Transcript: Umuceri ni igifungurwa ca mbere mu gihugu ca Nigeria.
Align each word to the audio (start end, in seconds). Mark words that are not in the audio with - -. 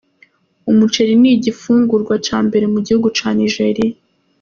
Umuceri 0.71 1.13
ni 1.21 1.29
igifungurwa 1.35 2.13
ca 2.25 2.37
mbere 2.47 2.65
mu 2.73 2.79
gihugu 2.85 3.07
ca 3.17 3.29
Nigeria. 3.37 3.95